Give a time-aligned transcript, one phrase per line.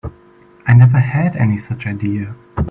[0.65, 2.33] I never had any such idea.